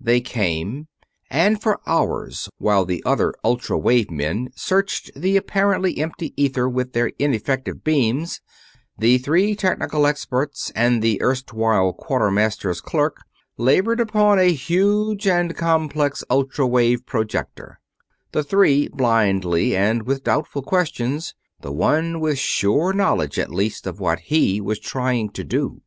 They 0.00 0.22
came, 0.22 0.88
and 1.28 1.60
for 1.62 1.78
hours, 1.86 2.48
while 2.56 2.86
the 2.86 3.02
other 3.04 3.34
ultra 3.44 3.76
wave 3.76 4.10
men 4.10 4.48
searched 4.56 5.10
the 5.14 5.36
apparently 5.36 5.98
empty 5.98 6.32
ether 6.42 6.66
with 6.70 6.94
their 6.94 7.08
ineffective 7.18 7.84
beams, 7.84 8.40
the 8.96 9.18
three 9.18 9.54
technical 9.54 10.06
experts 10.06 10.72
and 10.74 11.02
the 11.02 11.20
erstwhile 11.20 11.92
Quartermaster's 11.92 12.80
clerk 12.80 13.24
labored 13.58 14.00
upon 14.00 14.38
a 14.38 14.54
huge 14.54 15.26
and 15.28 15.54
complex 15.54 16.24
ultra 16.30 16.66
wave 16.66 17.04
projector 17.04 17.78
the 18.32 18.42
three 18.42 18.88
blindly 18.88 19.76
and 19.76 20.04
with 20.04 20.24
doubtful 20.24 20.62
questions; 20.62 21.34
the 21.60 21.70
one 21.72 22.20
with 22.20 22.38
sure 22.38 22.94
knowledge 22.94 23.38
at 23.38 23.50
least 23.50 23.86
of 23.86 24.00
what 24.00 24.20
he 24.20 24.62
was 24.62 24.78
trying 24.78 25.28
to 25.28 25.44
do. 25.44 25.82